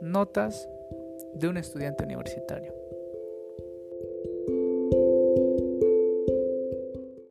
Notas 0.00 0.68
de 1.34 1.48
un 1.48 1.56
estudiante 1.56 2.04
universitario. 2.04 2.72